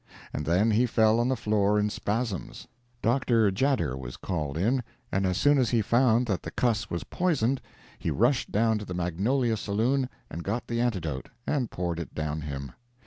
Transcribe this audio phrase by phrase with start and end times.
[0.33, 2.67] And then he fell on the floor in spasms.
[3.03, 3.51] Dr.
[3.51, 4.81] Tjader was called in,
[5.11, 7.61] and as soon as he found that the cuss was poisoned,
[7.99, 12.41] he rushed down to the Magnolia Saloon and got the antidote, and poured it down
[12.41, 12.71] him.